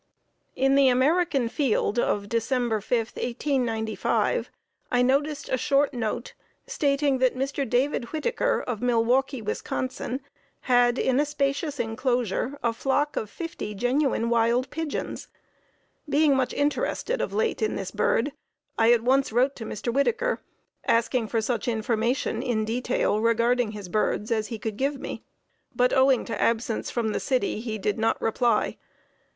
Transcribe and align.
In 0.55 0.73
the 0.73 0.87
American 0.87 1.47
Field 1.47 1.99
of 1.99 2.27
December 2.27 2.81
5, 2.81 2.97
1895, 3.17 4.49
I 4.91 5.03
noticed 5.03 5.47
a 5.47 5.59
short 5.59 5.93
note, 5.93 6.33
stating 6.65 7.19
that 7.19 7.35
Mr. 7.37 7.69
David 7.69 8.05
Whittaker 8.05 8.63
of 8.65 8.81
Milwaukee, 8.81 9.43
Wis., 9.43 9.61
had 10.61 10.97
in 10.97 11.19
a 11.19 11.25
spacious 11.27 11.79
inclosure 11.79 12.57
a 12.63 12.73
flock 12.73 13.15
of 13.15 13.29
fifty 13.29 13.75
genuine 13.75 14.31
wild 14.31 14.71
pigeons. 14.71 15.27
Being 16.09 16.35
much 16.35 16.53
interested 16.55 17.21
of 17.21 17.31
late 17.31 17.61
in 17.61 17.75
this 17.75 17.91
bird, 17.91 18.31
I 18.79 18.91
at 18.93 19.03
once 19.03 19.31
wrote 19.31 19.55
to 19.57 19.65
Mr. 19.65 19.93
Whittaker, 19.93 20.39
asking 20.87 21.27
for 21.27 21.41
such 21.41 21.67
information 21.67 22.41
in 22.41 22.65
detail 22.65 23.19
regarding 23.21 23.73
his 23.73 23.87
birds 23.87 24.31
as 24.31 24.47
he 24.47 24.57
could 24.57 24.77
give 24.77 24.99
me, 24.99 25.21
but, 25.75 25.93
owing 25.93 26.25
to 26.25 26.41
absence 26.41 26.89
from 26.89 27.09
the 27.09 27.19
city, 27.19 27.59
he 27.61 27.77
did 27.77 27.99
not 27.99 28.19
reply. 28.19 28.77